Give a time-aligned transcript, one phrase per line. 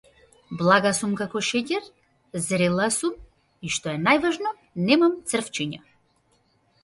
[0.59, 1.83] Блага сум како шеќер,
[2.45, 3.19] зрела сум
[3.69, 4.53] и што е најважно
[4.87, 5.83] немам црвчиња.